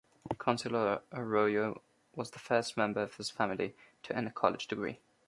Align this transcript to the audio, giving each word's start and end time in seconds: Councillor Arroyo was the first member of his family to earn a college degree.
Councillor 0.39 1.03
Arroyo 1.11 1.83
was 2.15 2.31
the 2.31 2.39
first 2.39 2.75
member 2.75 3.03
of 3.03 3.13
his 3.17 3.29
family 3.29 3.75
to 4.01 4.17
earn 4.17 4.25
a 4.25 4.31
college 4.31 4.67
degree. 4.67 4.97